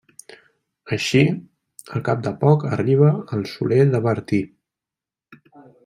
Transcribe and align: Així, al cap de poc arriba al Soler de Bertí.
Així, 0.95 1.19
al 1.97 2.03
cap 2.09 2.25
de 2.29 2.33
poc 2.41 2.65
arriba 2.73 3.13
al 3.39 3.47
Soler 3.53 3.81
de 3.95 4.05
Bertí. 4.09 4.41